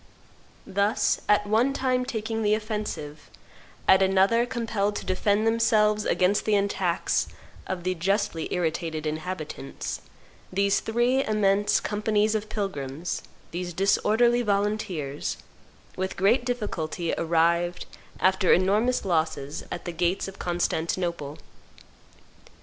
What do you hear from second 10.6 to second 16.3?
three immense companies of pilgrims, these disorderly volunteers, with